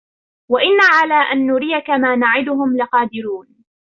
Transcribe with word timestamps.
وَإِنَّا 0.51 0.83
عَلَى 0.91 1.13
أَنْ 1.31 1.47
نُرِيَكَ 1.47 1.89
مَا 1.89 2.15
نَعِدُهُمْ 2.15 2.77
لَقَادِرُونَ 2.77 3.55